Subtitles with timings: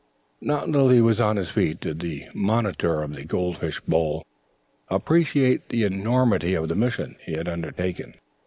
[0.41, 4.25] Not until he was on his feet did the Monitor of the Gold Fish Bowl
[4.89, 8.15] appreciate the enormity of the mission he had undertaken.